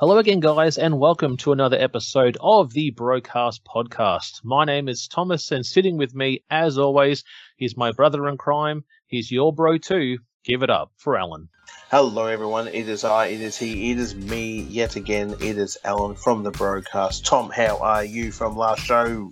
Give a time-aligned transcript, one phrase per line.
[0.00, 4.40] Hello again, guys, and welcome to another episode of the Brokast Podcast.
[4.42, 7.22] My name is Thomas, and sitting with me, as always,
[7.58, 8.82] is my brother in crime.
[9.08, 10.16] He's your bro too.
[10.42, 11.50] Give it up for Alan.
[11.90, 12.68] Hello, everyone.
[12.68, 15.32] It is I, it is he, it is me yet again.
[15.38, 17.26] It is Alan from the Brokast.
[17.26, 19.30] Tom, how are you from last show?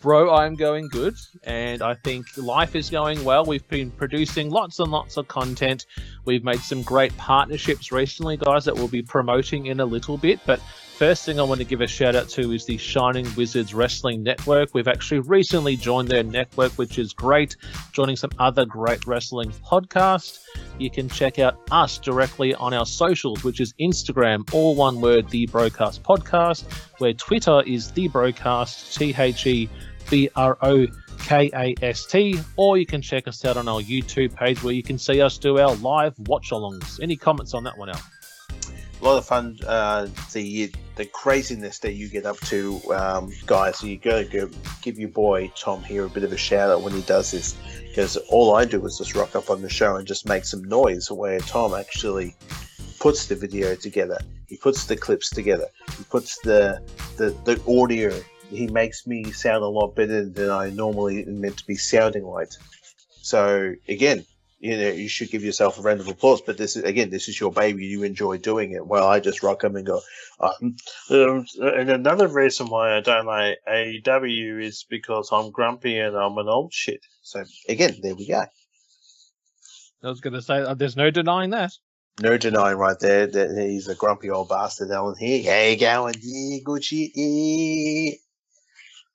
[0.00, 3.44] Bro, I'm going good, and I think life is going well.
[3.44, 5.84] We've been producing lots and lots of content.
[6.24, 10.40] We've made some great partnerships recently, guys, that we'll be promoting in a little bit.
[10.46, 10.58] But
[10.96, 14.22] first thing I want to give a shout out to is the Shining Wizards Wrestling
[14.22, 14.70] Network.
[14.72, 17.58] We've actually recently joined their network, which is great,
[17.92, 20.38] joining some other great wrestling podcasts.
[20.78, 25.28] You can check out us directly on our socials, which is Instagram, all one word,
[25.28, 26.64] The Brokast Podcast,
[27.00, 29.68] where Twitter is The Brokast, T H E
[30.10, 30.86] B R O
[31.20, 34.74] K A S T, or you can check us out on our YouTube page where
[34.74, 37.00] you can see us do our live watch alongs.
[37.00, 38.00] Any comments on that one, Al?
[39.00, 39.58] A lot of fun.
[39.66, 43.82] Uh, the the craziness that you get up to, um, guys.
[43.82, 44.50] You gotta go,
[44.82, 47.56] give your boy Tom here a bit of a shout out when he does this,
[47.88, 50.64] because all I do is just rock up on the show and just make some
[50.64, 51.10] noise.
[51.10, 52.36] Where Tom actually
[52.98, 56.82] puts the video together, he puts the clips together, he puts the
[57.16, 58.12] the, the audio
[58.50, 62.24] he makes me sound a lot better than I normally am meant to be sounding
[62.24, 62.50] like.
[63.22, 64.26] So again,
[64.58, 66.42] you know, you should give yourself a round of applause.
[66.42, 67.86] But this is again, this is your baby.
[67.86, 68.86] You enjoy doing it.
[68.86, 70.00] Well, I just rock him and go.
[70.38, 70.76] Um,
[71.10, 76.36] um, and another reason why I don't like AEW is because I'm grumpy and I'm
[76.38, 77.00] an old shit.
[77.22, 78.44] So again, there we go.
[80.02, 81.72] I was going to say, uh, there's no denying that.
[82.20, 85.16] No denying right there that he's a grumpy old bastard, Alan.
[85.18, 86.14] Here, how you going?
[86.20, 87.12] Yeah, good shit.
[87.14, 88.12] Yeah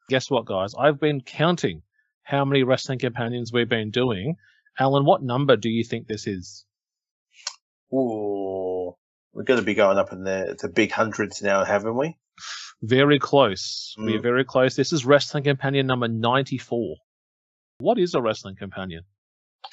[0.10, 0.74] guess what, guys?
[0.78, 1.82] I've been counting
[2.24, 4.36] how many wrestling companions we've been doing.
[4.80, 6.66] Alan, what number do you think this is?
[7.94, 8.96] Ooh,
[9.34, 12.18] we're going to be going up in the, the big hundreds now, haven't we?
[12.82, 13.96] Very close.
[13.98, 14.06] Mm.
[14.06, 14.76] We're very close.
[14.76, 16.98] This is wrestling companion number 94.
[17.80, 19.04] What is a wrestling companion?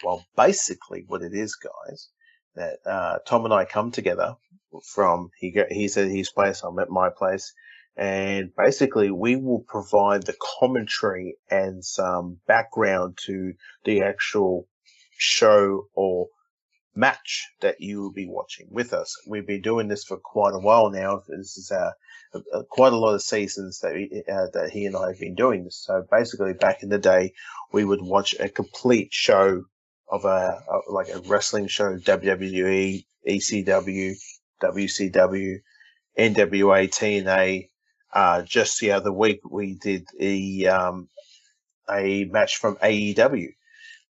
[0.04, 2.09] Well, basically, what it is, guys,
[2.54, 4.37] that uh, Tom and I come together
[4.94, 7.53] from he go, he's at his place, I'm at my place,
[7.97, 13.53] and basically we will provide the commentary and some background to
[13.84, 14.66] the actual
[15.19, 16.28] show or
[16.94, 19.16] match that you will be watching with us.
[19.26, 21.22] We've been doing this for quite a while now.
[21.28, 21.92] This is uh,
[22.70, 25.64] quite a lot of seasons that we, uh, that he and I have been doing
[25.64, 25.82] this.
[25.84, 27.32] So basically, back in the day,
[27.72, 29.64] we would watch a complete show
[30.09, 34.16] of a, a like a wrestling show, WWE, ECW,
[34.62, 35.56] WCW,
[36.18, 37.71] NWA, TNA,
[38.12, 41.09] uh, just the other week, we did a um,
[41.91, 43.48] a match from AEW.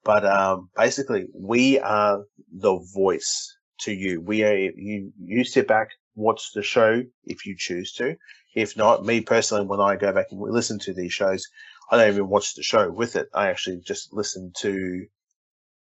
[0.04, 4.20] But um, basically, we are the voice to you.
[4.20, 5.12] We are you.
[5.22, 8.16] You sit back, watch the show if you choose to.
[8.54, 11.46] If not, me personally, when I go back and listen to these shows,
[11.90, 13.28] I don't even watch the show with it.
[13.34, 15.06] I actually just listen to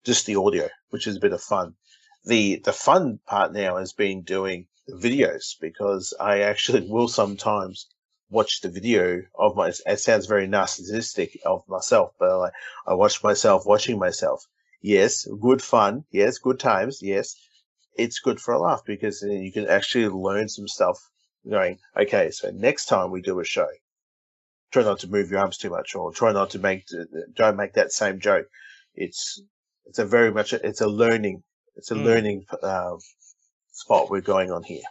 [0.04, 1.74] just the audio, which is a bit of fun.
[2.24, 7.86] The the fun part now has been doing the videos because I actually will sometimes
[8.30, 9.68] watch the video of my.
[9.86, 12.50] It sounds very narcissistic of myself, but I,
[12.88, 14.44] I watch myself watching myself.
[14.82, 15.26] yes.
[15.40, 16.38] Good fun, yes.
[16.38, 17.34] Good times, yes.
[17.96, 20.98] It's good for a laugh because you can actually learn some stuff.
[21.48, 23.68] Going, okay, so next time we do a show,
[24.72, 26.84] try not to move your arms too much, or try not to make
[27.34, 28.46] don't make that same joke.
[28.94, 29.40] It's
[29.86, 31.42] it's a very much it's a learning
[31.76, 32.04] it's a Mm.
[32.04, 32.96] learning uh,
[33.72, 34.82] spot we're going on here.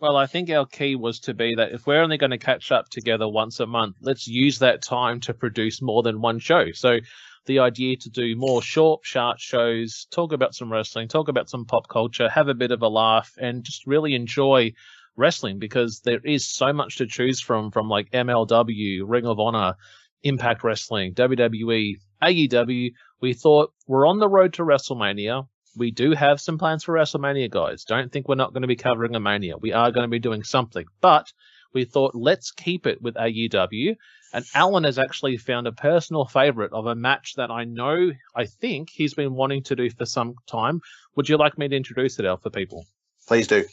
[0.00, 2.70] Well, I think our key was to be that if we're only going to catch
[2.70, 6.70] up together once a month, let's use that time to produce more than one show.
[6.72, 6.98] So
[7.46, 11.64] the idea to do more short, sharp shows, talk about some wrestling, talk about some
[11.64, 14.72] pop culture, have a bit of a laugh, and just really enjoy
[15.16, 19.74] wrestling because there is so much to choose from from like MLW, Ring of Honor,
[20.22, 22.92] Impact Wrestling, WWE, AEW.
[23.20, 25.48] We thought we're on the road to WrestleMania.
[25.76, 27.84] We do have some plans for WrestleMania, guys.
[27.84, 29.56] Don't think we're not going to be covering a Mania.
[29.56, 31.32] We are going to be doing something, but
[31.72, 33.96] we thought let's keep it with AEW.
[34.32, 38.44] And Alan has actually found a personal favorite of a match that I know, I
[38.44, 40.80] think he's been wanting to do for some time.
[41.16, 42.86] Would you like me to introduce it, Al, for people?
[43.26, 43.64] Please do.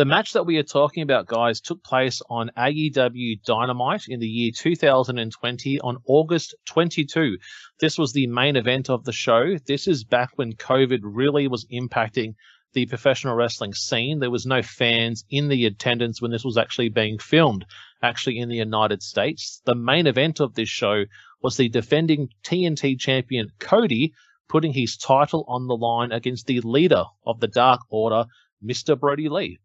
[0.00, 4.26] The match that we are talking about, guys, took place on AEW Dynamite in the
[4.26, 7.36] year 2020 on August 22.
[7.80, 9.58] This was the main event of the show.
[9.66, 12.32] This is back when COVID really was impacting
[12.72, 14.20] the professional wrestling scene.
[14.20, 17.66] There was no fans in the attendance when this was actually being filmed,
[18.02, 19.60] actually in the United States.
[19.66, 21.04] The main event of this show
[21.42, 24.14] was the defending TNT champion Cody
[24.48, 28.24] putting his title on the line against the leader of the Dark Order,
[28.64, 28.98] Mr.
[28.98, 29.58] Brodie Lee.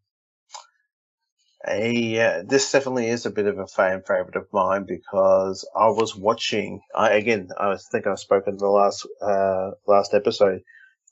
[1.68, 6.16] Uh, this definitely is a bit of a fan favorite of mine because I was
[6.16, 6.82] watching.
[6.96, 10.62] I again, I think I spoke in the last uh, last episode.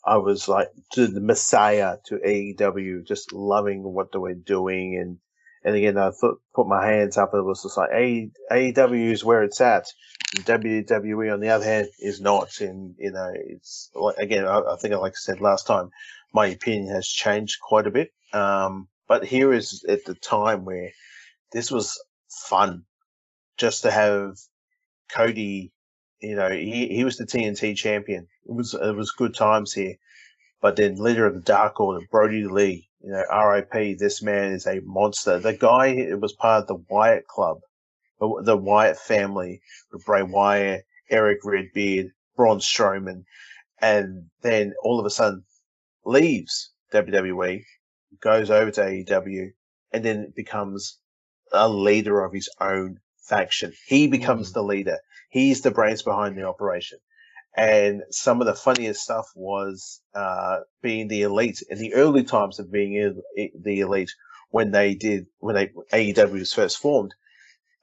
[0.06, 5.18] I was like to the Messiah to AEW, just loving what they were doing, and
[5.64, 7.32] and again, I thought put my hands up.
[7.34, 9.88] It was just like A, AEW is where it's at.
[10.36, 12.60] WWE, on the other hand, is not.
[12.60, 15.90] And you know, it's again, I, I think, like I said last time,
[16.34, 18.10] my opinion has changed quite a bit.
[18.34, 20.92] Um, but here is at the time where
[21.52, 22.84] this was fun,
[23.58, 24.38] just to have
[25.12, 25.72] Cody.
[26.20, 28.28] You know, he, he was the TNT champion.
[28.46, 29.96] It was it was good times here.
[30.62, 32.90] But then leader of the Dark Order, Brodie Lee.
[33.02, 33.96] You know, R.I.P.
[33.96, 35.38] This man is a monster.
[35.38, 37.60] The guy it was part of the Wyatt Club,
[38.20, 39.62] the Wyatt family
[39.92, 43.26] with Bray Wyatt, Eric Redbeard, Braun Strowman,
[43.82, 45.44] and then all of a sudden
[46.06, 47.66] leaves WWE,
[48.22, 49.52] goes over to AEW,
[49.92, 51.00] and then becomes
[51.52, 53.74] a leader of his own faction.
[53.88, 54.98] He becomes the leader.
[55.30, 57.00] He's the brains behind the operation.
[57.56, 62.60] And some of the funniest stuff was uh, being the elite in the early times
[62.60, 64.12] of being il- the elite
[64.50, 67.14] when they did when they AEW was first formed.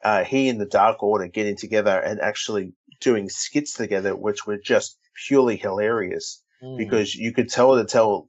[0.03, 4.59] Uh, he and the Dark Order getting together and actually doing skits together, which were
[4.59, 6.77] just purely hilarious Mm.
[6.77, 8.29] because you could tell the tell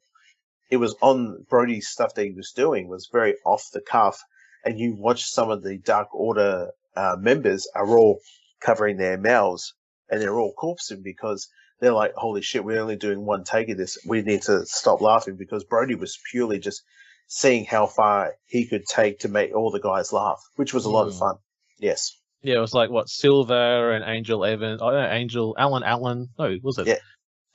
[0.71, 4.19] it was on Brodie's stuff that he was doing was very off the cuff,
[4.65, 8.19] and you watch some of the Dark Order uh, members are all
[8.62, 9.73] covering their mouths
[10.09, 11.47] and they're all corpsing because
[11.79, 13.97] they're like, "Holy shit, we're only doing one take of this.
[14.07, 16.81] We need to stop laughing." Because Brodie was purely just
[17.27, 20.89] seeing how far he could take to make all the guys laugh, which was a
[20.89, 21.19] lot of Mm.
[21.19, 21.35] fun.
[21.79, 22.12] Yes,
[22.44, 24.81] Yeah, it was like what Silver and Angel Evans.
[24.81, 26.27] Oh, Angel Alan Allen.
[26.39, 26.88] No, was it?
[26.88, 27.00] Yeah.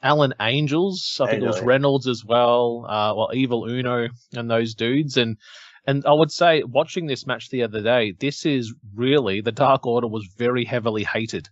[0.03, 1.21] Alan Angels.
[1.23, 1.63] I think it was.
[1.63, 2.87] Reynolds as well.
[2.89, 5.17] Uh, well, Evil Uno and those dudes.
[5.17, 5.37] And
[5.87, 9.87] and I would say watching this match the other day, this is really the Dark
[9.87, 11.49] Order was very heavily hated.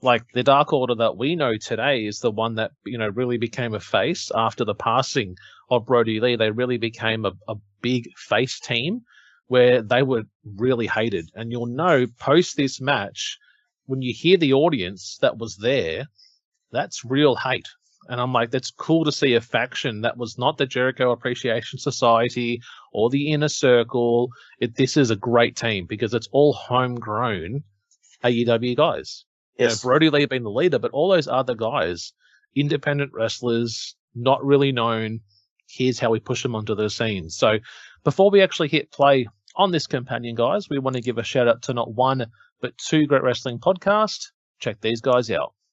[0.00, 3.38] Like the Dark Order that we know today is the one that you know really
[3.38, 5.36] became a face after the passing
[5.70, 6.36] of Brodie Lee.
[6.36, 9.02] They really became a, a big face team
[9.48, 11.30] where they were really hated.
[11.34, 13.38] And you'll know post this match,
[13.86, 16.06] when you hear the audience that was there,
[16.70, 17.66] that's real hate.
[18.08, 21.78] And I'm like, that's cool to see a faction that was not the Jericho Appreciation
[21.78, 22.62] Society
[22.92, 24.30] or the Inner Circle.
[24.58, 27.64] It, this is a great team because it's all homegrown
[28.24, 29.24] AEW guys.
[29.58, 32.12] You know, yes, Brodie Lee being the leader, but all those other guys,
[32.56, 35.20] independent wrestlers, not really known.
[35.68, 37.28] Here's how we push them onto the scene.
[37.28, 37.58] So
[38.04, 41.46] before we actually hit play on this companion, guys, we want to give a shout
[41.48, 42.26] out to not one,
[42.62, 44.30] but two great wrestling podcasts.
[44.60, 45.52] Check these guys out.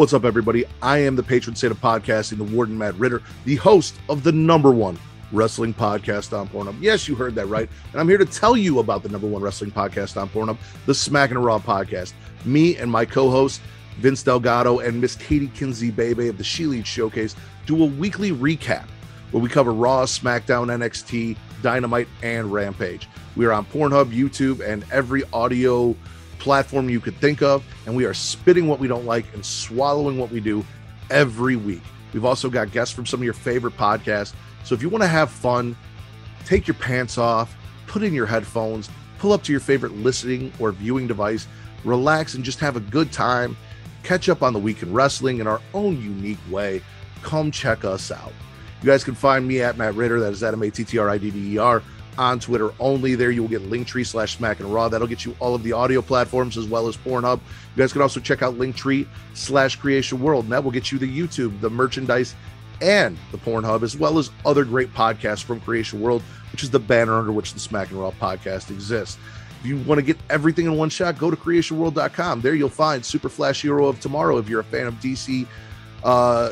[0.00, 0.64] What's up, everybody?
[0.80, 4.32] I am the patron saint of podcasting, the Warden Matt Ridder, the host of the
[4.32, 4.98] number one
[5.30, 6.80] wrestling podcast on Pornhub.
[6.80, 7.68] Yes, you heard that right.
[7.92, 10.94] And I'm here to tell you about the number one wrestling podcast on Pornhub, the
[10.94, 12.14] Smack and Raw podcast.
[12.46, 13.60] Me and my co host,
[13.98, 18.32] Vince Delgado, and Miss Katie Kinsey Bebe of the She Lead Showcase do a weekly
[18.32, 18.86] recap
[19.32, 23.06] where we cover Raw, SmackDown, NXT, Dynamite, and Rampage.
[23.36, 25.94] We are on Pornhub, YouTube, and every audio
[26.40, 30.18] platform you could think of, and we are spitting what we don't like and swallowing
[30.18, 30.64] what we do
[31.10, 31.82] every week.
[32.12, 34.34] We've also got guests from some of your favorite podcasts.
[34.64, 35.76] So if you want to have fun,
[36.44, 37.56] take your pants off,
[37.86, 41.46] put in your headphones, pull up to your favorite listening or viewing device,
[41.84, 43.56] relax, and just have a good time.
[44.02, 46.82] Catch up on the week in wrestling in our own unique way.
[47.22, 48.32] Come check us out.
[48.82, 50.20] You guys can find me at Matt Ridder.
[50.20, 51.82] That is at M A T T R I D D E R
[52.20, 53.14] on Twitter only.
[53.14, 54.90] There you will get Linktree slash Smack and Raw.
[54.90, 57.38] That'll get you all of the audio platforms as well as Pornhub.
[57.38, 60.98] You guys can also check out Linktree slash Creation World, and that will get you
[60.98, 62.34] the YouTube, the merchandise,
[62.82, 66.22] and the Pornhub, as well as other great podcasts from Creation World,
[66.52, 69.16] which is the banner under which the Smack and Raw podcast exists.
[69.60, 72.42] If you want to get everything in one shot, go to creationworld.com.
[72.42, 75.46] There you'll find Super Flash Hero of Tomorrow if you're a fan of DC
[76.04, 76.50] uh,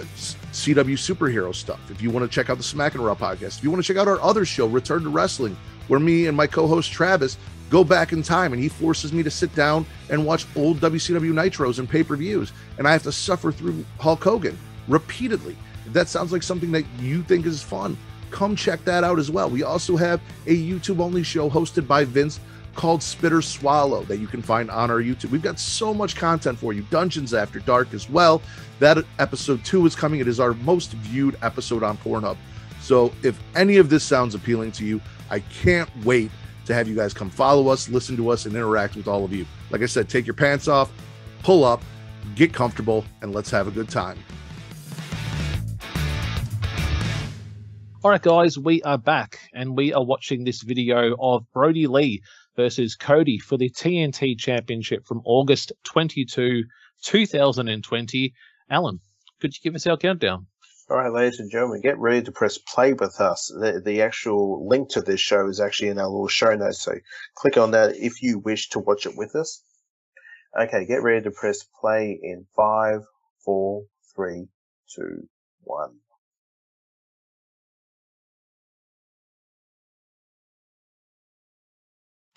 [0.52, 1.80] CW superhero stuff.
[1.90, 3.86] If you want to check out the Smack and Raw podcast, if you want to
[3.86, 5.56] check out our other show, Return to Wrestling,
[5.88, 7.38] where me and my co-host Travis
[7.70, 11.32] go back in time and he forces me to sit down and watch old WCW
[11.32, 15.56] Nitros and pay-per-views, and I have to suffer through Hulk Hogan repeatedly.
[15.86, 17.96] If that sounds like something that you think is fun,
[18.30, 19.48] come check that out as well.
[19.48, 22.40] We also have a YouTube-only show hosted by Vince
[22.78, 25.30] called Spitter Swallow that you can find on our YouTube.
[25.30, 26.82] We've got so much content for you.
[26.90, 28.40] Dungeons After Dark as well.
[28.78, 30.20] That episode two is coming.
[30.20, 32.36] It is our most viewed episode on Pornhub.
[32.80, 36.30] So if any of this sounds appealing to you, I can't wait
[36.66, 39.32] to have you guys come follow us, listen to us, and interact with all of
[39.32, 39.44] you.
[39.70, 40.92] Like I said, take your pants off,
[41.42, 41.82] pull up,
[42.36, 44.18] get comfortable, and let's have a good time.
[48.04, 52.22] All right, guys, we are back and we are watching this video of Brodie Lee
[52.58, 56.64] versus Cody for the TNT Championship from August 22,
[57.04, 58.34] 2020.
[58.68, 59.00] Alan,
[59.40, 60.48] could you give us our countdown?
[60.90, 63.46] All right, ladies and gentlemen, get ready to press play with us.
[63.46, 66.94] The, the actual link to this show is actually in our little show notes, so
[67.36, 69.62] click on that if you wish to watch it with us.
[70.60, 73.02] Okay, get ready to press play in five,
[73.44, 73.84] four,
[74.16, 74.48] three,
[74.92, 75.28] two,
[75.60, 75.94] one.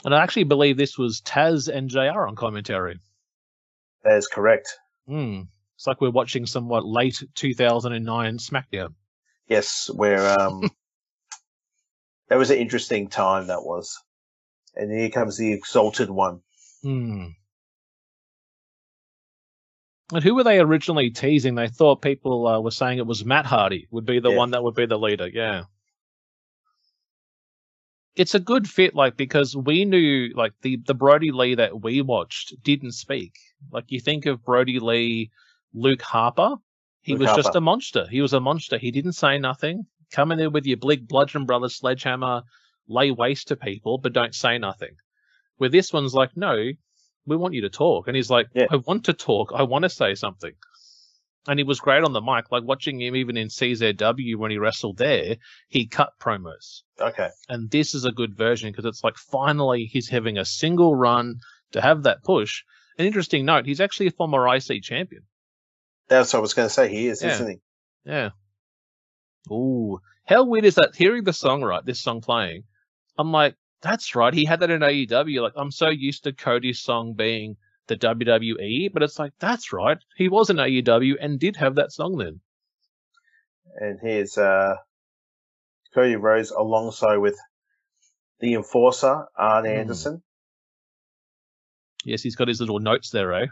[0.03, 2.99] And I actually believe this was Taz and JR on commentary.
[4.03, 4.69] That is correct.
[5.07, 5.41] Hmm.
[5.75, 8.93] It's like we're watching somewhat late 2009 SmackDown.
[9.47, 10.61] Yes, where um,
[12.29, 13.47] that was an interesting time.
[13.47, 13.97] That was,
[14.75, 16.41] and here comes the exalted one.
[16.83, 17.27] Hmm.
[20.13, 21.55] And who were they originally teasing?
[21.55, 24.37] They thought people uh, were saying it was Matt Hardy would be the Yeah.
[24.37, 25.27] one that would be the leader.
[25.27, 25.63] Yeah.
[28.15, 32.01] It's a good fit, like because we knew, like the the Brodie Lee that we
[32.01, 33.33] watched didn't speak.
[33.71, 35.31] Like you think of Brodie Lee,
[35.73, 36.55] Luke Harper,
[37.01, 38.07] he Luke was just a monster.
[38.09, 38.77] He was a monster.
[38.77, 39.85] He didn't say nothing.
[40.11, 42.43] Come in there with your big bludgeon brother sledgehammer,
[42.87, 44.95] lay waste to people, but don't say nothing.
[45.57, 46.71] Where this one's like, no,
[47.25, 48.07] we want you to talk.
[48.07, 48.67] And he's like, Yeah.
[48.69, 49.51] I want to talk.
[49.53, 50.53] I want to say something.
[51.47, 52.51] And he was great on the mic.
[52.51, 55.37] Like watching him even in CZW when he wrestled there,
[55.69, 56.81] he cut promos.
[56.99, 60.95] Okay, And this is a good version because it's like finally he's having a single
[60.95, 61.35] run
[61.71, 62.63] to have that push.
[62.99, 65.23] An interesting note, he's actually a former IC champion.
[66.07, 66.89] that's what I was going to say.
[66.89, 67.29] He is, Yeah.
[67.33, 67.57] isn't he?
[68.05, 68.29] Yeah.
[69.51, 69.99] Ooh.
[70.27, 70.95] How weird is that?
[70.95, 71.83] Hearing the song, right?
[71.85, 72.63] This song playing,
[73.17, 74.33] I'm like, that's right.
[74.33, 75.41] He had that in AEW.
[75.41, 77.57] Like, I'm so used to Cody's song being
[77.91, 79.97] the WWE, but it's like, that's right.
[80.15, 82.39] He was in AEW and did have that song then.
[83.75, 84.75] And here's uh,
[85.93, 87.37] Cody Rhodes alongside with
[88.39, 89.71] the enforcer Arn Hmm.
[89.71, 90.23] Anderson.
[92.05, 93.45] Yes, he's got his little notes there, eh?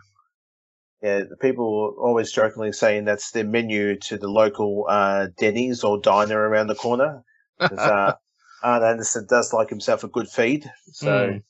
[1.04, 6.00] Yeah, the people always jokingly saying that's the menu to the local uh, Denny's or
[6.02, 7.24] diner around the corner.
[7.60, 8.14] uh,
[8.64, 10.70] Arn Anderson does like himself a good feed.
[10.92, 11.44] So Mm.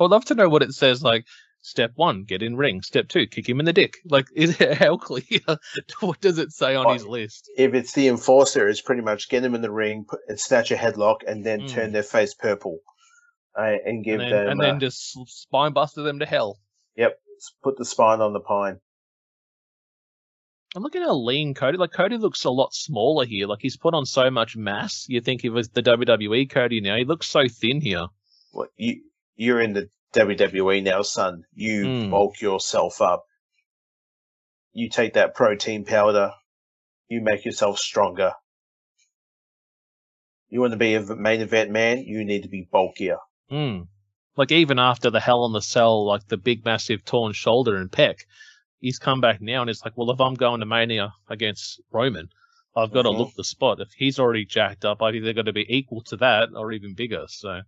[0.00, 1.02] I'd love to know what it says.
[1.02, 1.26] Like,
[1.62, 2.82] step one, get in ring.
[2.82, 3.98] Step two, kick him in the dick.
[4.04, 5.40] Like, is it how clear?
[6.00, 7.50] what does it say on Oh, his list?
[7.56, 10.70] if it's the enforcer, it's pretty much get them in the ring put, and snatch
[10.70, 11.68] a headlock and then Mm.
[11.68, 12.78] turn their face purple
[13.58, 16.58] uh, and give And then, them and then uh, just spine buster them to hell.
[16.96, 17.18] yep,
[17.62, 18.80] put the spine on the pine.
[20.74, 21.78] And look at how lean Cody.
[21.78, 23.48] Like Cody looks a lot smaller here.
[23.48, 25.04] Like he's put on so much mass.
[25.08, 26.96] You think he was the WWE Cody now.
[26.96, 28.06] He looks so thin here.
[28.52, 29.00] What you
[29.36, 31.44] you're in the WWE now, son.
[31.54, 32.10] You Mm.
[32.10, 33.24] bulk yourself up.
[34.72, 36.30] you take that protein powder,
[37.08, 38.32] you make yourself stronger.
[40.48, 43.18] You want to be a main event man, you need to be bulkier.
[43.50, 43.88] Mm.
[44.36, 47.90] Like even after the Hell in the Cell, like the big massive torn shoulder and
[47.90, 48.20] pec,
[48.78, 52.28] he's come back now and it's like, well, if I'm going to Mania against Roman,
[52.76, 53.10] I've got Mhm.
[53.10, 53.80] to look the spot.
[53.80, 56.94] If he's already jacked up, I've either got to be equal to that or even
[56.94, 57.24] bigger.
[57.28, 57.60] So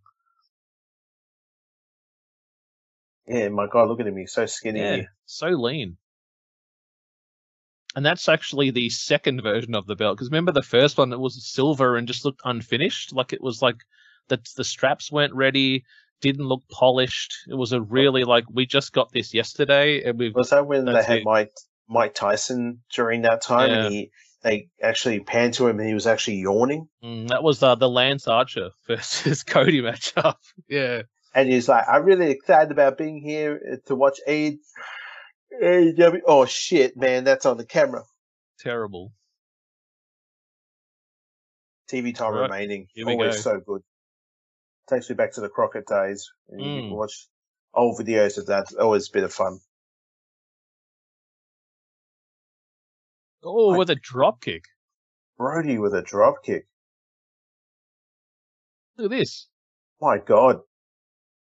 [3.26, 4.80] Yeah, my God, look at him, he's so skinny.
[4.80, 5.96] yeah, so lean.
[7.94, 10.16] And that's actually the second version of the belt.
[10.16, 13.12] Because remember the first one, it was silver and just looked unfinished.
[13.12, 13.76] Like it was like
[14.28, 15.84] the the straps weren't ready,
[16.22, 17.34] didn't look polished.
[17.48, 20.86] It was a really like we just got this yesterday, and we've Was that when
[20.86, 21.24] they had it.
[21.24, 21.52] Mike
[21.86, 23.84] Mike Tyson during that time, Yeah.
[23.84, 24.10] and he
[24.42, 27.88] they actually panned to him, and he was actually yawning, Mm, that was uh, the
[27.90, 30.36] Lance Archer versus Cody matchup.
[30.68, 31.02] Yeah.
[31.34, 34.58] And he's like, "I'm really excited about being here uh, to watch A-
[35.62, 38.02] AEW." Oh shit, man, that's on the camera.
[38.60, 39.12] Terrible.
[41.90, 42.42] TV time Right.
[42.50, 43.40] remaining, always go.
[43.52, 43.82] so good.
[44.88, 46.30] Takes me back to the Crockett days.
[46.48, 46.88] And you Mm.
[46.88, 47.28] can watch
[47.74, 48.72] old videos of that.
[48.78, 49.60] Always a bit of fun.
[53.42, 54.64] Oh, I- with a drop kick.
[55.36, 56.66] Brody with a drop kick.
[58.96, 59.48] Look at this.
[60.00, 60.60] My God,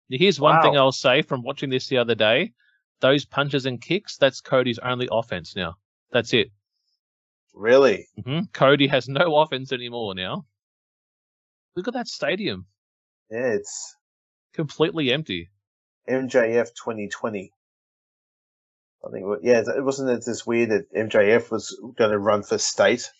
[0.09, 2.53] Here's one thing I'll say from watching this the other day.
[3.01, 5.77] Those punches and kicks, that's Cody's only offense now.
[6.13, 6.51] That's it.
[7.53, 8.07] really?
[8.25, 10.47] hmm Cody has no offense anymore now.
[11.75, 12.67] Look at that stadium.
[13.31, 13.97] Yeah, it's
[14.57, 15.51] Completely empty.
[16.09, 17.53] MJF 2020.
[19.05, 22.57] I think, yeah, it wasn't it this weird that MJF was going to run for
[22.57, 23.11] state.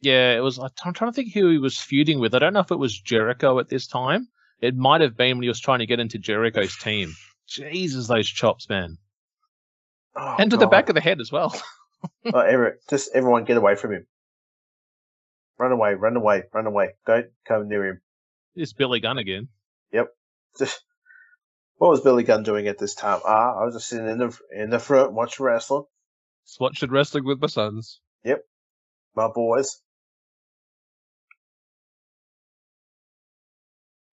[0.00, 0.58] Yeah, it was.
[0.58, 2.34] I'm trying to think who he was feuding with.
[2.34, 4.28] I don't know if it was Jericho at this time.
[4.60, 7.14] It might have been when he was trying to get into Jericho's team.
[7.46, 8.98] Jesus, those chops, man.
[10.16, 11.54] Oh, and to the back of the head as well.
[12.26, 14.06] Oh, just everyone get away from him.
[15.58, 16.90] Run away, run away, run away.
[17.06, 18.00] Don't come near him.
[18.54, 19.48] It's Billy Gunn again.
[19.92, 20.08] Yep.
[21.76, 23.20] what was Billy Gunn doing at this time?
[23.24, 25.84] Ah, I was just sitting in the in the front watching wrestling.
[26.46, 28.00] Just watching wrestling with my sons.
[28.24, 28.42] Yep.
[29.14, 29.80] My boys.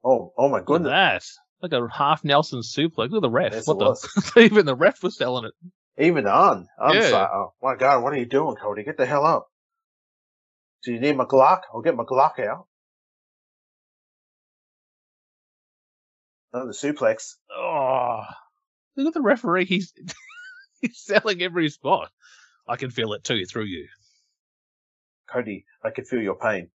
[0.05, 1.39] Oh, oh my Look at goodness!
[1.63, 1.71] that.
[1.71, 3.11] Like a half Nelson suplex.
[3.11, 3.53] Look at the ref.
[3.53, 4.41] Yes, what the?
[4.41, 5.53] Even the ref was selling it.
[5.99, 7.11] Even on, I'm Yeah.
[7.11, 8.83] like, oh my god, what are you doing, Cody?
[8.85, 9.49] Get the hell up!
[10.85, 11.63] Do you need my Glock?
[11.75, 12.67] I'll get my Glock out.
[16.55, 17.35] Oh, the suplex.
[17.55, 18.23] Oh,
[18.97, 19.67] look at the referee.
[19.67, 19.93] He's
[20.81, 22.11] he's selling every spot.
[22.67, 23.87] I can feel it too through you.
[25.31, 26.71] Cody, I can feel your pain.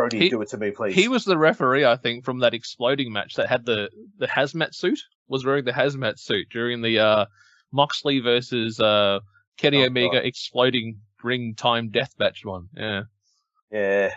[0.00, 0.94] Brodie, He- do it to me, please.
[0.94, 4.74] He was the referee, I think, from that exploding match that had the the hazmat
[4.74, 5.00] suit.
[5.28, 7.26] Was wearing the hazmat suit during the uh,
[7.72, 9.18] Moxley versus uh,
[9.58, 10.24] Kenny Oh, Omega God.
[10.24, 12.68] exploding ring time death match one.
[12.76, 13.02] Yeah.
[13.70, 14.14] Yeah.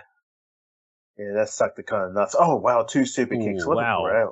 [1.17, 2.35] Yeah, that sucked the kind of nuts.
[2.39, 3.63] Oh, wow, two super kicks.
[3.63, 4.05] Ooh, What wow.
[4.05, 4.29] a.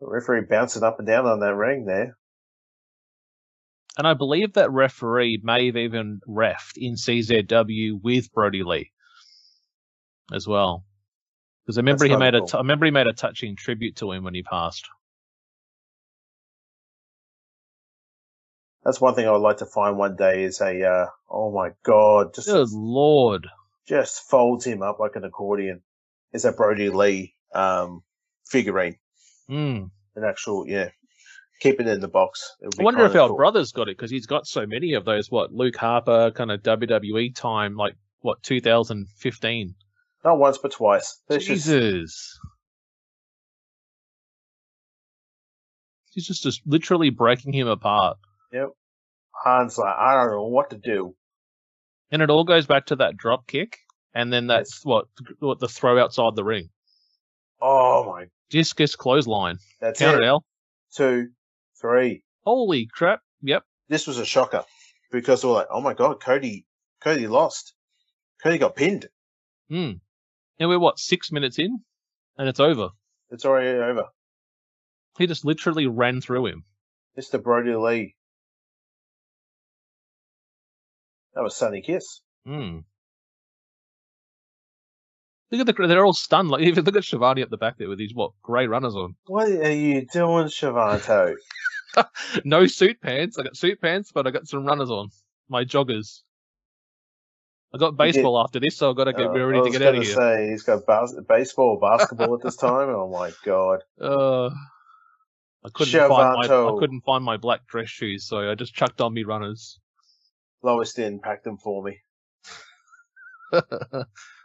[0.00, 2.16] The referee bouncing up and down on that ring there.
[3.98, 8.92] And I believe that referee may have even refed in CZW with Brodie Lee
[10.32, 10.84] as well.
[11.66, 12.50] Because I remember That's he made a cool.
[12.54, 14.88] I remember he made a touching tribute to him when he passed.
[18.84, 21.72] That's one thing I would like to find one day is a, uh, oh my
[21.82, 23.48] god, just, Good lord.
[23.86, 25.82] just folds him up like an accordion.
[26.32, 28.02] Is a Brodie Lee, um,
[28.46, 28.96] figurine.
[29.50, 29.90] Mm.
[30.14, 30.90] An actual, yeah.
[31.60, 32.54] Keep it in the box.
[32.62, 33.36] I wonder if our cool.
[33.36, 35.30] brother's got it because he's got so many of those.
[35.30, 39.74] What Luke Harper kind of WWE time, like what 2015.
[40.24, 41.20] Not once, but twice.
[41.28, 42.38] There's just, Jesus.
[46.12, 48.18] He's just, just literally breaking him apart.
[48.52, 48.70] Yep.
[49.44, 51.14] Han's like, I don't know what to do.
[52.10, 53.78] And it all goes back to that drop kick.
[54.14, 55.06] And then that's what,
[55.38, 56.70] what the throw outside the ring.
[57.60, 59.58] Oh my, Discus clothesline.
[59.80, 60.24] that's Count it.
[60.24, 60.44] it out.
[60.94, 61.28] Two,
[61.80, 62.22] three.
[62.44, 63.20] Holy crap.
[63.42, 63.62] Yep.
[63.88, 64.64] this was a shocker
[65.12, 66.66] because we're like, oh my god, Cody,
[67.00, 67.74] Cody lost.
[68.42, 69.06] Cody got pinned.
[69.68, 69.92] Hmm.
[70.58, 71.80] And we're what, six minutes in?
[72.36, 72.90] And it's over.
[73.30, 74.04] It's already over.
[75.18, 76.64] He just literally ran through him.
[77.18, 77.42] Mr.
[77.42, 78.14] Brodie Lee.
[81.34, 82.20] That was Sonny Kiss.
[82.46, 82.78] Hmm.
[85.50, 86.50] Look at the, they're all stunned.
[86.50, 89.16] Like, even look at Shivani up the back there with these, what, grey runners on.
[89.26, 91.34] What are you doing, Shavanto?
[92.44, 93.38] No suit pants.
[93.38, 95.08] I got suit pants, but I got some runners on.
[95.48, 96.22] My joggers.
[97.74, 99.94] I got baseball after this, so I've got to get Uh, ready to get out
[99.94, 100.14] of here.
[100.14, 102.88] say he's got bas- baseball, basketball at this time.
[102.88, 103.80] Oh my god!
[104.00, 104.46] Uh,
[105.64, 109.00] I couldn't find my I couldn't find my black dress shoes, so I just chucked
[109.02, 109.78] on me runners.
[110.62, 111.98] Lowest in, packed them for me.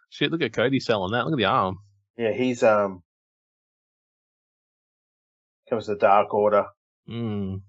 [0.10, 1.26] Shit, look at Cody selling that.
[1.26, 1.80] Look at the arm.
[2.18, 3.04] Yeah, he's um
[5.70, 6.66] comes the Dark Order.
[7.10, 7.62] Mm.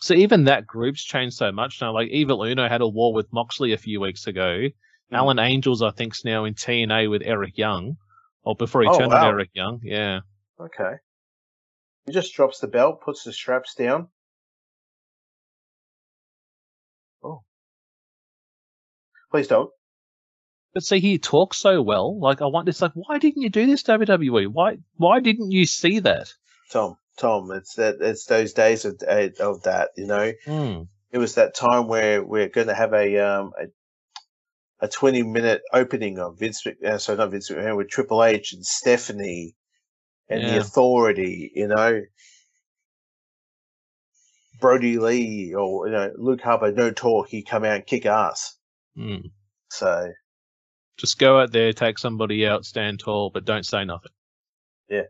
[0.00, 1.92] So even that group's changed so much now.
[1.92, 4.68] Like Evil Uno had a war with Moxley a few weeks ago.
[5.10, 5.14] Hmm.
[5.14, 7.96] Alan Angels, I think, is now in TNA with Eric Young,
[8.42, 9.24] or before he Oh, turned on.
[9.24, 9.80] Eric Young.
[9.82, 10.20] Yeah.
[10.60, 10.94] Okay.
[12.06, 14.08] He just drops the belt, puts the straps down.
[17.24, 17.42] Oh.
[19.32, 19.70] Please don't.
[20.76, 22.20] But see, he talks so well.
[22.20, 22.82] Like I want, this.
[22.82, 24.48] like, why didn't you do this, WWE?
[24.48, 26.34] Why, why didn't you see that?
[26.70, 29.00] Tom, Tom, it's that it's those days of
[29.40, 30.34] of that, you know.
[30.44, 30.88] Mm.
[31.10, 35.62] It was that time where we're going to have a um a, a twenty minute
[35.72, 39.54] opening of Vince, uh, so not Vince McMahon with Triple H and Stephanie
[40.28, 42.02] and the Authority, you know.
[44.60, 48.58] Brodie Lee or you know Luke Harper, no talk, he come out and kick ass.
[48.94, 49.30] Mm.
[49.70, 50.12] So
[50.98, 54.12] Just go out there, take somebody out, stand tall, but don't say nothing.
[54.88, 55.04] Yeah.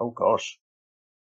[0.00, 0.58] Oh gosh,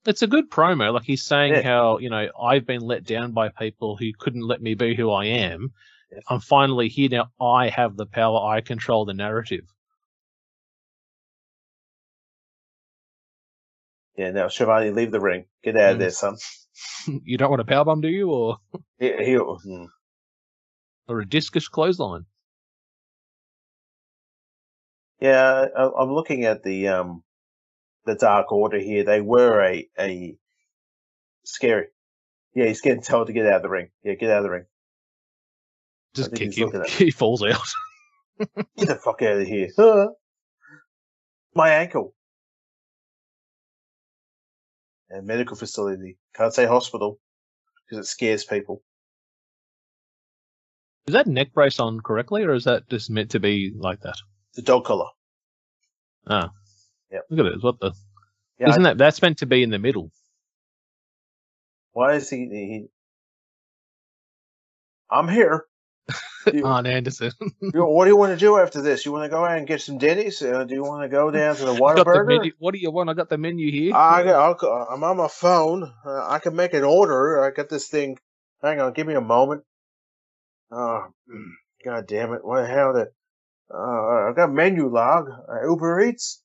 [0.06, 0.92] It's a good promo.
[0.92, 1.62] Like he's saying Yeah.
[1.62, 5.10] how, you know, I've been let down by people who couldn't let me be who
[5.12, 5.72] I am.
[6.12, 6.20] Yeah.
[6.28, 7.30] I'm finally here now.
[7.40, 8.40] I have the power.
[8.48, 9.64] I control the narrative.
[14.16, 14.30] yeah.
[14.32, 16.00] Now Shivani, leave the ring, get out of Mm.
[16.00, 16.36] there, son.
[17.24, 18.30] you don't want a powerbomb, do you?
[18.30, 18.58] Or,
[18.98, 19.84] He, he, hmm.
[21.08, 22.26] or a discus clothesline?
[25.20, 27.22] Yeah, I, I'm looking at the um
[28.06, 29.04] the Dark Order here.
[29.04, 30.36] They were a a
[31.44, 31.86] scary.
[32.54, 33.88] Yeah, he's getting told to get out of the ring.
[34.02, 34.64] Yeah, get out of the ring.
[36.14, 36.72] Just kick him.
[36.88, 37.56] He falls out.
[38.38, 39.68] Get the fuck out of here.
[39.76, 40.08] Huh?
[41.54, 42.14] My ankle.
[45.14, 46.16] A medical facility.
[46.34, 47.18] Can't say hospital
[47.88, 48.82] because it scares people.
[51.06, 54.14] Is that neck brace on correctly, or is that just meant to be like that?
[54.54, 55.08] The dog collar.
[56.26, 56.50] Ah.
[57.10, 57.22] Yep.
[57.30, 57.62] Look at it.
[57.62, 57.92] What the?
[58.58, 60.10] Yeah, Isn't I- that that's meant to be in the middle?
[61.94, 62.86] why is he, he?
[65.10, 65.66] I'm here.
[66.52, 67.32] You- Arn Anderson.
[67.60, 69.06] What do you want to do after this?
[69.06, 70.42] You want to go out and get some Denny's?
[70.42, 73.08] Uh, do you want to go down to the the What do you want?
[73.08, 73.94] I got the menu here.
[73.94, 75.84] I got, I'll, I'm on my phone.
[76.04, 77.42] Uh, I can make an order.
[77.44, 78.18] I got this thing.
[78.62, 79.62] Hang on, give me a moment.
[80.70, 81.06] Oh,
[81.84, 82.44] God damn it!
[82.44, 82.92] What the hell?
[82.92, 83.10] The,
[83.72, 85.28] uh, I got menu log.
[85.30, 86.42] Uh, Uber Eats,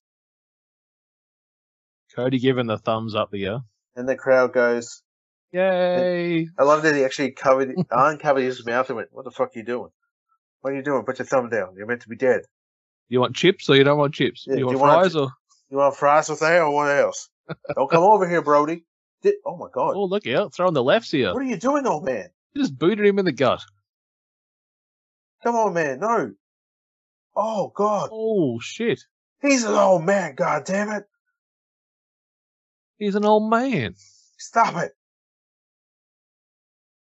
[2.15, 3.59] Cody giving the thumbs up here.
[3.95, 5.01] and the crowd goes.
[5.51, 6.49] Yay!
[6.57, 9.59] I love that he actually covered, uncovered his mouth and went, "What the fuck are
[9.59, 9.89] you doing?
[10.61, 11.03] What are you doing?
[11.03, 11.75] Put your thumb down.
[11.77, 12.41] You're meant to be dead.
[13.09, 14.45] You want chips or you don't want chips?
[14.47, 15.29] Yeah, you want you want fries or?
[15.69, 17.29] You want fries with that or what else?
[17.75, 18.83] Don't come over here, Brodie.
[19.45, 19.95] Oh my God!
[19.95, 20.53] Oh, look out!
[20.53, 21.33] Throwing the lefts here.
[21.33, 22.29] What are you doing, old man?
[22.53, 23.61] You just booted him in the gut.
[25.43, 25.99] Come on, man.
[25.99, 26.33] No.
[27.35, 28.09] Oh God.
[28.11, 29.01] Oh shit!
[29.41, 31.03] He's an old man, god damn it.
[32.97, 33.95] He's an old man.
[34.37, 34.93] Stop it.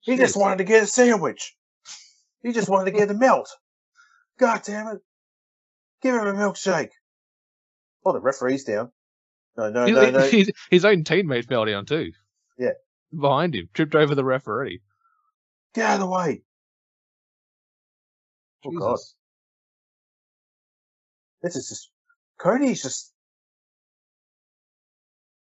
[0.05, 1.57] He just wanted to get a sandwich.
[2.43, 3.49] He just wanted to get a melt.
[4.39, 4.99] God damn it.
[6.03, 6.91] Give him a milkshake.
[8.05, 8.93] Oh, the referee's down.
[9.57, 10.19] No, no, His- no, no.
[10.29, 12.13] his, his own teammate fell down too.
[12.59, 12.73] Yeah.
[13.19, 14.81] Behind him, tripped over the referee.
[15.75, 16.43] Get out of the way.
[18.67, 18.99] Oh, God.
[21.43, 21.91] This is just.
[22.39, 23.13] Cody's just.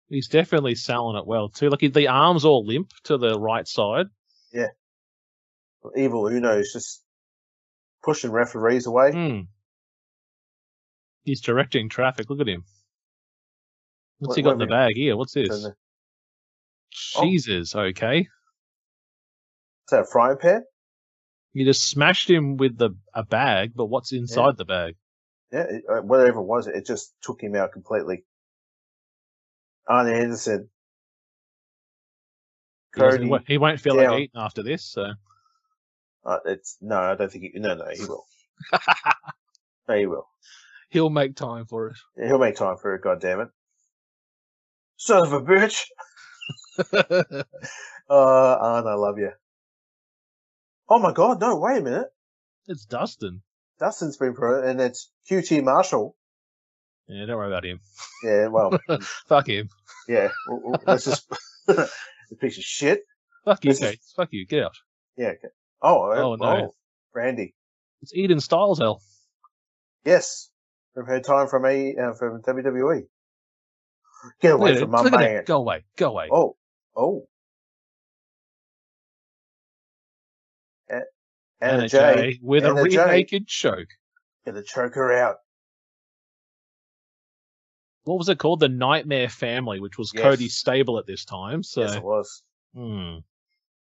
[0.09, 1.69] He's definitely selling it well too.
[1.69, 4.07] Like the arms all limp to the right side.
[4.55, 4.69] Yeah,
[5.97, 7.03] evil Uno's just
[8.03, 9.13] pushing referees away.
[9.13, 9.41] Hmm.
[11.25, 12.31] He's directing traffic.
[12.31, 12.65] Look at him.
[14.19, 15.17] What's Wait- he got in the bag here?
[15.17, 15.51] What's this?
[15.51, 15.75] Is that
[17.17, 17.25] Oh.
[17.25, 17.75] Jesus.
[17.75, 18.29] Okay.
[19.93, 20.65] a frying pan?
[21.53, 24.97] You just smashed him with the a bag, but what's inside the bag?
[25.53, 28.25] Yeah, it, uh, whatever it was, it just took him out completely.
[29.87, 30.71] Arn Anderson.
[32.95, 33.33] He, Cody.
[33.47, 34.11] he won't feel down.
[34.13, 34.85] like eating after this.
[34.85, 35.13] So
[36.25, 37.59] Uh, it's no, I don't think he.
[37.59, 38.25] No, no, he will.
[39.89, 40.27] no, he will.
[40.91, 41.97] he'll make time for it.
[42.17, 43.03] Yeah, he'll make time for it.
[43.03, 43.49] God damn it,
[44.97, 45.85] son of a bitch!
[48.11, 49.31] Uh, Arn, I love you.
[50.91, 51.57] Oh my God, no!
[51.57, 52.09] Wait a minute.
[52.69, 53.41] it's Dustin.
[53.81, 56.15] Dustin's been pro, and it's QT Marshall.
[57.09, 57.81] Yeah, don't worry about him.
[58.23, 58.79] Yeah, well,
[59.27, 59.71] Fuck him.
[60.07, 60.29] yeah.
[60.87, 61.27] Let's just
[62.35, 63.01] a piece of shit.
[63.45, 64.47] Fuck you, This is- Fuck you.
[64.47, 64.77] Get out.
[65.17, 65.29] Yeah.
[65.29, 65.49] Okay.
[65.83, 66.75] Oh, Oh, oh, no.
[67.15, 67.55] Randy.
[68.03, 69.03] It's Eden Styles, hell.
[70.05, 70.51] Yes,
[70.95, 73.03] we've had time from A uh, from WWE.
[74.41, 75.45] Get away Look from my man!
[75.45, 75.85] Go away.
[75.97, 76.29] Go away.
[76.33, 76.57] Oh,
[76.97, 77.27] oh.
[80.91, 81.03] A- and
[81.61, 83.89] Anna a Jay, J with a Anna rear naked choke.
[84.47, 85.37] gonna choke her out.
[88.05, 88.61] What was it called?
[88.61, 90.23] The Nightmare Family, which was Yes.
[90.23, 91.63] Cody Stable at this time.
[91.63, 92.43] So, Yes, it was.
[92.75, 93.17] hmm.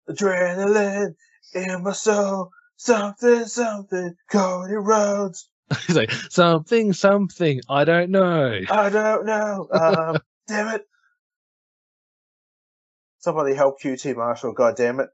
[0.09, 1.15] Adrenaline
[1.55, 5.49] in my soul, something, something, Cody Rhodes.
[5.87, 7.61] He's like, something, something.
[7.69, 8.61] I don't know.
[8.71, 9.69] I don't know.
[9.73, 10.87] Um, damn it.
[13.19, 15.09] Somebody help QT Marshall, god damn it.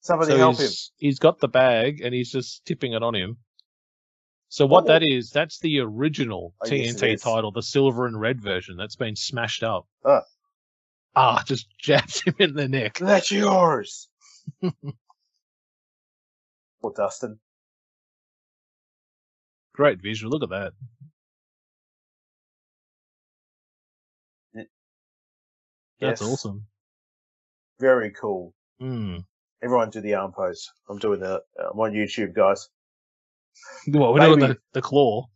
[0.00, 0.70] Somebody So help him.
[0.96, 3.36] he's got the bag and he's just tipping it on him.
[4.52, 8.76] So what that is, that's the original TNT title, the silver and red version.
[8.76, 9.86] That's been smashed up.
[10.04, 10.24] Ah.
[11.16, 12.98] Ah, just jabs him in the neck.
[12.98, 14.10] That's yours.
[14.60, 14.72] Poor
[16.94, 17.40] Dustin.
[19.74, 20.30] Great visual.
[20.30, 20.72] Look at that.
[24.54, 24.68] That's
[25.98, 26.20] Yes.
[26.20, 26.66] awesome.
[27.80, 28.52] Very cool.
[28.78, 29.20] Hmm.
[29.62, 30.70] Everyone do the arm pose.
[30.90, 32.68] I'm doing the, I'm on YouTube, guys.
[33.88, 35.26] Well, we're doing the, the claw.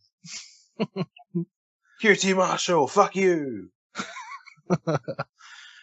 [2.02, 3.70] QT Marshall, fuck you.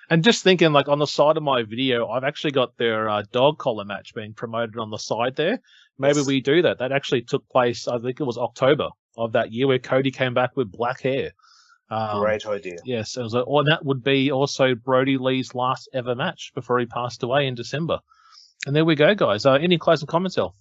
[0.10, 3.24] And just thinking, like on the side of my video, I've actually got their uh,
[3.32, 5.60] dog collar match being promoted on the side there.
[5.98, 6.28] Maybe Yes.
[6.28, 6.80] we do that.
[6.80, 10.34] That actually took place, I think it was October of that year, where Cody came
[10.34, 11.32] back with black hair.
[11.90, 12.78] Um, Great idea.
[12.86, 16.80] Yes, it was, a, or that would be also Brodie Lee's last ever match before
[16.80, 18.00] he passed away in December.
[18.68, 19.46] And there we go, guys.
[19.46, 20.54] Uh, any closing comments, El?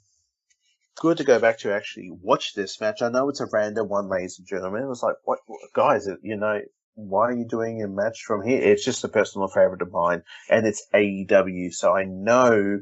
[0.97, 3.03] Good to go back to actually watch this match.
[3.03, 4.83] I know it's a random one, ladies and gentlemen.
[4.83, 6.61] It was like, what, what guys, you know,
[6.95, 8.61] why are you doing a match from here?
[8.61, 11.73] It's just a personal favorite of mine, and it's AEW.
[11.73, 12.81] So I know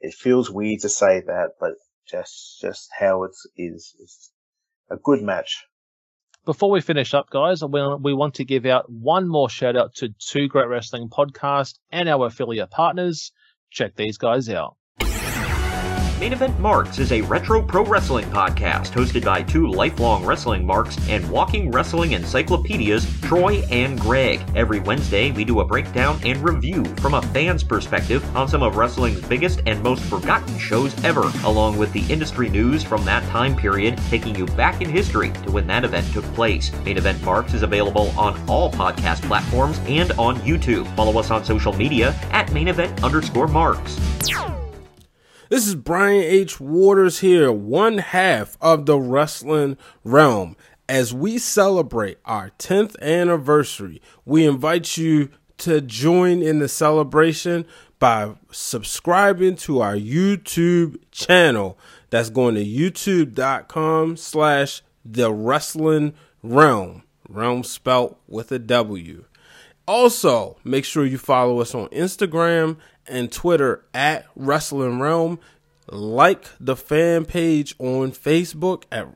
[0.00, 1.74] it feels weird to say that, but
[2.08, 4.30] just just how it is, is
[4.90, 5.64] a good match.
[6.44, 9.94] Before we finish up, guys, we, we want to give out one more shout out
[9.96, 13.30] to Two Great Wrestling Podcast and our affiliate partners.
[13.70, 14.76] Check these guys out.
[16.22, 20.96] Main Event Marks is a retro pro wrestling podcast hosted by two lifelong wrestling marks
[21.08, 24.40] and walking wrestling encyclopedias, Troy and Greg.
[24.54, 28.76] Every Wednesday, we do a breakdown and review from a fan's perspective on some of
[28.76, 33.56] wrestling's biggest and most forgotten shows ever, along with the industry news from that time
[33.56, 36.70] period, taking you back in history to when that event took place.
[36.84, 40.86] Main Event Marks is available on all podcast platforms and on YouTube.
[40.94, 43.98] Follow us on social media at main event underscore marks.
[45.52, 46.60] This is Brian H.
[46.60, 50.56] Waters here, one half of the wrestling realm.
[50.88, 57.66] As we celebrate our 10th anniversary, we invite you to join in the celebration
[57.98, 61.78] by subscribing to our YouTube channel.
[62.08, 67.02] That's going to youtube.com slash the wrestling realm.
[67.28, 69.26] Realm spelt with a W.
[69.86, 75.38] Also, make sure you follow us on Instagram and Twitter at Wrestling Realm.
[75.88, 79.08] Like the fan page on Facebook at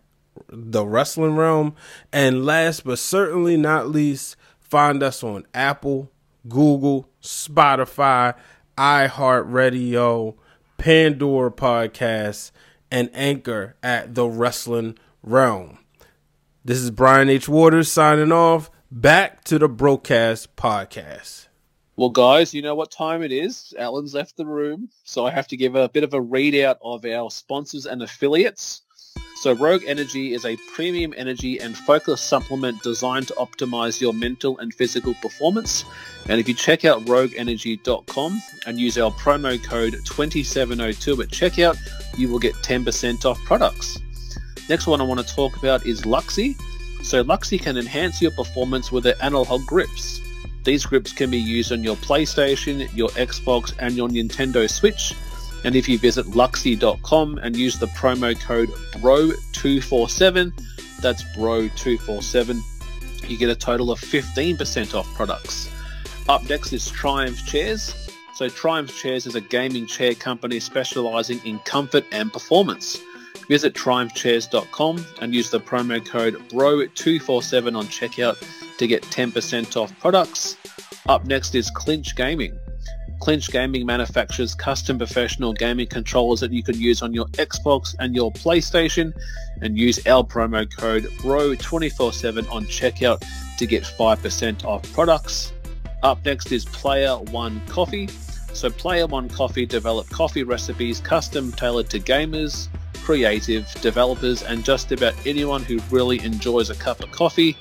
[0.48, 1.74] The Wrestling Realm.
[2.12, 6.10] And last but certainly not least, find us on Apple,
[6.48, 8.34] Google, Spotify,
[8.76, 10.34] iHeartRadio,
[10.78, 12.50] Pandora Podcasts,
[12.90, 15.78] and Anchor at The Wrestling Realm.
[16.64, 17.48] This is Brian H.
[17.48, 18.70] Waters signing off.
[18.90, 21.45] Back to the Brokast Podcast.
[21.98, 23.72] Well, guys, you know what time it is.
[23.78, 27.06] Alan's left the room, so I have to give a bit of a readout of
[27.06, 28.82] our sponsors and affiliates.
[29.36, 34.58] So, Rogue Energy is a premium energy and focus supplement designed to optimize your mental
[34.58, 35.86] and physical performance.
[36.28, 41.78] And if you check out rogueenergy.com and use our promo code 2702 at checkout,
[42.18, 43.98] you will get 10% off products.
[44.68, 46.60] Next one I want to talk about is Luxy.
[47.02, 50.20] So, Luxy can enhance your performance with their analog grips.
[50.66, 55.14] These grips can be used on your PlayStation, your Xbox, and your Nintendo Switch.
[55.62, 60.52] And if you visit luxy.com and use the promo code BRO247,
[61.00, 65.70] that's BRO247, you get a total of 15% off products.
[66.28, 67.94] Up next is Triumph Chairs.
[68.34, 73.00] So, Triumph Chairs is a gaming chair company specializing in comfort and performance.
[73.48, 78.36] Visit triumphchairs.com and use the promo code BRO247 on checkout
[78.78, 80.56] to get 10% off products.
[81.08, 82.58] Up next is Clinch Gaming.
[83.20, 88.14] Clinch Gaming manufactures custom professional gaming controllers that you can use on your Xbox and
[88.14, 89.12] your PlayStation
[89.62, 93.24] and use our promo code BRO247 on checkout
[93.58, 95.52] to get 5% off products.
[96.02, 98.08] Up next is Player One Coffee.
[98.52, 102.68] So Player One Coffee develop coffee recipes custom tailored to gamers,
[103.02, 107.56] creative, developers, and just about anyone who really enjoys a cup of coffee.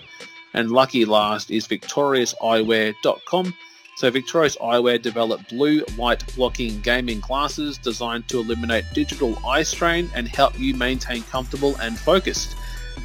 [0.55, 3.53] And lucky last is victoriouseyewear.com.
[3.97, 10.09] So Victorious Eyewear developed blue light blocking gaming glasses designed to eliminate digital eye strain
[10.15, 12.55] and help you maintain comfortable and focused.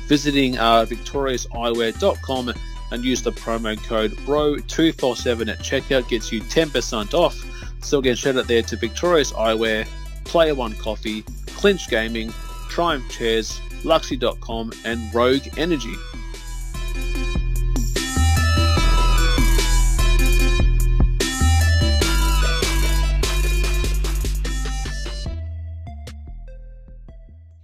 [0.06, 2.54] Visiting uh, victoriouseyewear.com
[2.92, 7.36] and use the promo code BRO247 at checkout gets you 10% off.
[7.84, 9.86] So again, shout out there to Victorious Eyewear,
[10.24, 12.32] Player One Coffee, Clinch Gaming,
[12.68, 15.94] Triumph Chairs, Luxy.com, and Rogue Energy.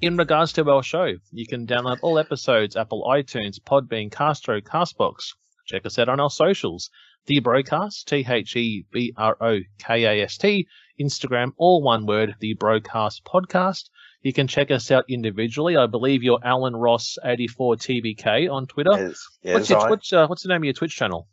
[0.03, 5.33] In regards to our show, you can download all episodes Apple iTunes, Podbean, Castro, Castbox.
[5.65, 6.91] Check us out on our socials.
[7.25, 10.69] The Brokast, T H E B R O K A S T,
[11.01, 13.89] Instagram, all one word, The Brokast Podcast.
[14.21, 15.79] You can check us out individually.
[15.79, 18.91] I believe you're Alan Ross 84 TBK on Twitter.
[18.93, 21.27] Yes, yes, what's, your, what's, uh, what's the name of your Twitch channel?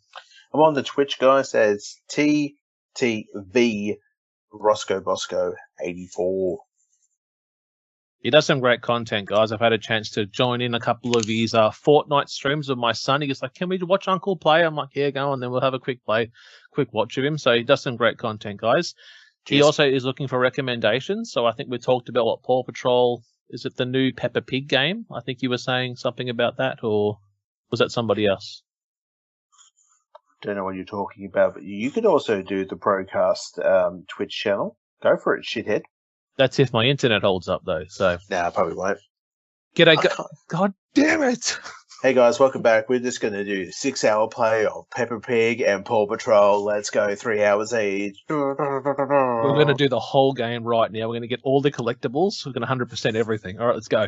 [0.54, 1.54] I'm on the Twitch, guys.
[1.54, 3.97] It's TTV
[4.54, 6.60] Roscoe Bosco 84.
[8.23, 9.51] He does some great content, guys.
[9.51, 12.77] I've had a chance to join in a couple of his uh, Fortnite streams with
[12.77, 13.21] my son.
[13.21, 15.73] He's like, "Can we watch Uncle play?" I'm like, "Yeah, go on." Then we'll have
[15.73, 16.31] a quick play,
[16.71, 17.38] quick watch of him.
[17.38, 18.95] So he does some great content, guys.
[19.45, 21.33] He also is looking for recommendations.
[21.33, 23.65] So I think we talked about what Paw Patrol is.
[23.65, 25.05] It the new Peppa Pig game?
[25.13, 27.19] I think you were saying something about that, or
[27.71, 28.63] was that somebody else?
[30.41, 34.31] Don't know what you're talking about, but you could also do the Brokast um, Twitch
[34.31, 34.77] channel.
[35.01, 35.81] Go for it, shithead.
[36.37, 37.83] That's if my internet holds up, though.
[37.89, 38.99] So Nah, I probably won't.
[39.75, 41.57] g'day, go- can't- God damn it!
[42.01, 42.89] Hey guys, welcome back.
[42.89, 46.63] We're just going to do six hour play of Peppa Pig and Paw Patrol.
[46.63, 48.17] Let's go, three hours each.
[48.27, 51.01] We're going to do the whole game right now.
[51.07, 52.45] We're going to get all the collectibles.
[52.45, 53.59] We're going to 100% everything.
[53.59, 54.07] All right, let's go.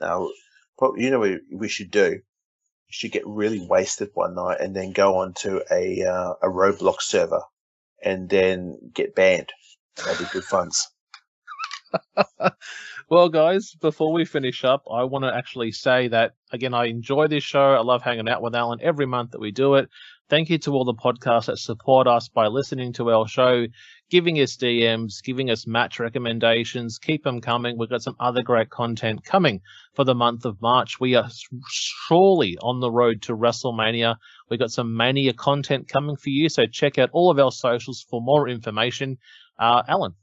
[0.00, 0.28] Now,
[0.76, 2.10] what you know what we should do?
[2.10, 7.02] We should get really wasted one night and then go onto a uh, a Roblox
[7.02, 7.42] server
[8.04, 9.48] and then get banned.
[9.96, 10.86] That'd be good funs.
[13.10, 17.26] Well, guys, before we finish up, I want to actually say that again, I enjoy
[17.28, 17.72] this show.
[17.72, 19.88] I love hanging out with Alan every month that we do it.
[20.28, 23.64] Thank you to all the podcasts that support us by listening to our show,
[24.10, 26.98] giving us DMs, giving us match recommendations.
[26.98, 27.78] Keep them coming.
[27.78, 29.62] We've got some other great content coming
[29.94, 31.00] for the month of March.
[31.00, 31.30] We are
[31.70, 34.16] surely on the road to WrestleMania.
[34.50, 36.50] We've got some Mania content coming for you.
[36.50, 39.16] So check out all of our socials for more information.
[39.58, 40.14] Uh, Alan,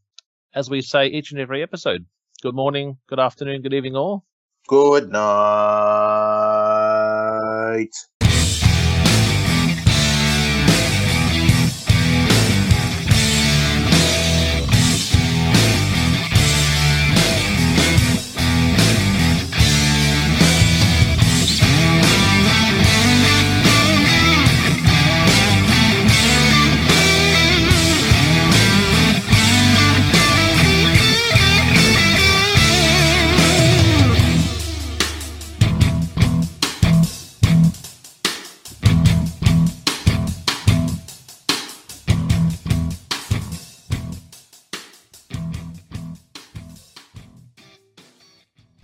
[0.56, 2.06] as we say each and every episode,
[2.41, 4.26] good morning, good afternoon, good evening, all.
[4.68, 5.26] Good night.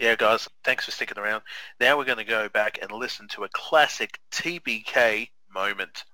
[0.01, 1.43] Yeah, guys, thanks for sticking around.
[1.79, 6.05] Now we're going to go back and listen to a classic TBK moment.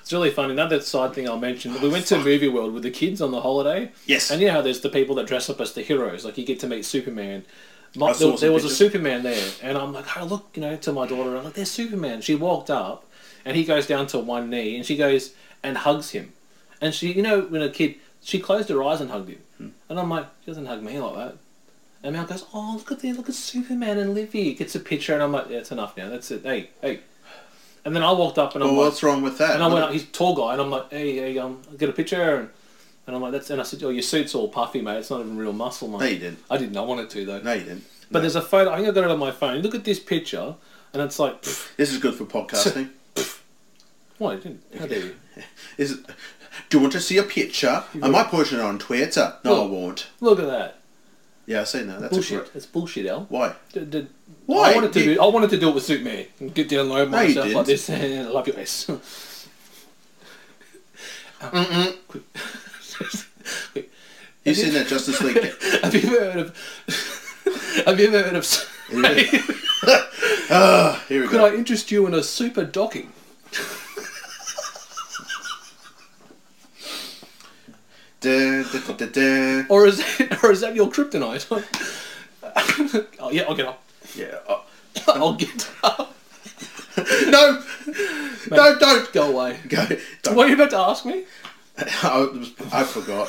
[0.00, 0.54] It's really funny.
[0.54, 3.42] Another side thing I'll mention: we went to Movie World with the kids on the
[3.42, 3.92] holiday.
[4.06, 4.30] Yes.
[4.30, 6.24] And you know how there's the people that dress up as the heroes.
[6.24, 7.44] Like you get to meet Superman.
[7.94, 8.70] My, there, there was a.
[8.70, 11.70] Superman there, and I'm like, oh look, you know, to my daughter, I'm like, there's
[11.70, 12.22] Superman.
[12.22, 13.04] She walked up,
[13.44, 16.32] and he goes down to one knee, and she goes and hugs him,
[16.80, 19.68] and she, you know, when a kid, she closed her eyes and hugged him, Hmm.
[19.90, 21.36] and I'm like, she doesn't hug me like that.
[22.06, 24.54] And Mel goes, oh look at the look at Superman and Livy.
[24.54, 26.08] Gets a picture, and I'm like, yeah, it's enough now.
[26.08, 26.42] That's it.
[26.44, 27.00] Hey, hey.
[27.84, 29.54] And then I walked up, and I'm Well, like, what's wrong with that?
[29.56, 31.88] and I went up, he's a tall guy, and I'm like, hey, hey, um, get
[31.88, 32.48] a picture, and,
[33.08, 34.98] and I'm like, that's, and I said, oh, your suit's all puffy, mate.
[34.98, 35.98] It's not even real muscle, mate.
[35.98, 36.38] No, you didn't.
[36.48, 36.76] I didn't.
[36.76, 37.40] I wanted to though.
[37.40, 37.84] No, you didn't.
[38.08, 38.20] But No.
[38.20, 38.70] there's a photo.
[38.70, 39.62] I think I got it on my phone.
[39.62, 40.54] Look at this picture,
[40.92, 42.90] and it's like, pff, This is good for podcasting.
[44.18, 44.44] what?
[44.44, 44.62] Didn't.
[44.78, 45.14] How dare you?
[45.76, 46.06] is it,
[46.68, 47.82] do you want to see a picture?
[48.00, 49.34] I might it on Twitter.
[49.44, 50.06] No, I won't.
[50.20, 50.75] Look at that.
[51.46, 52.00] Yeah, I see that.
[52.00, 52.50] That's bullshit.
[52.54, 53.26] It's bullshit, Al.
[53.28, 53.54] why?
[53.72, 54.06] D- d-
[54.46, 54.72] Why?
[54.72, 55.20] I wanted to You- do.
[55.22, 57.52] I wanted to do it with suit me and get down low No, you myself
[57.54, 57.88] like this.
[57.90, 58.86] I love your ass.
[61.40, 61.96] Mm-mm.
[63.72, 63.90] Quick.
[64.44, 65.36] You've seen that Justice League?
[65.82, 67.84] Have you ever heard of?
[67.86, 68.46] Have you ever heard of?
[70.50, 71.46] Ah, here we Could go.
[71.46, 73.12] I interest you in a super docking?
[78.20, 78.62] Da,
[78.96, 79.64] da, da.
[79.68, 81.46] Or is that, or is that your kryptonite?
[83.20, 83.82] oh yeah, I'll get up.
[84.14, 84.38] Yeah.
[84.48, 84.60] uh,
[85.08, 86.14] I'll get up.
[87.26, 87.62] no,
[88.50, 89.58] no, don't Go away.
[89.68, 89.86] go.
[90.22, 90.34] Don't.
[90.36, 91.24] What are you about to ask me?
[91.78, 93.28] I, I forgot.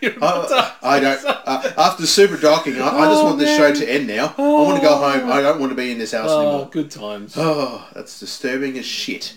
[0.00, 1.24] You're about to I, I don't.
[1.24, 3.74] Uh, after super docking, I, I just Oh, want this man.
[3.74, 4.34] show to end now.
[4.36, 5.30] I want to go home.
[5.30, 6.68] I don't want to be in this house Oh, anymore.
[6.72, 7.34] good times.
[7.36, 9.34] Oh, that's disturbing as shit.